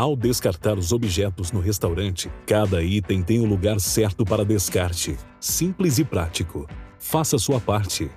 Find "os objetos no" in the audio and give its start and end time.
0.78-1.60